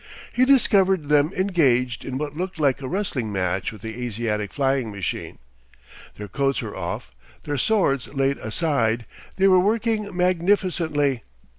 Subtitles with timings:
[0.33, 4.89] He discovered them engaged in what looked like a wrestling match with the Asiatic flying
[4.89, 5.37] machine.
[6.17, 7.11] Their coats were off,
[7.43, 11.21] their swords laid aside, they were working magnificently.